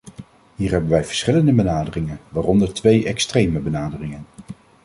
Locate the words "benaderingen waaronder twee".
1.53-3.05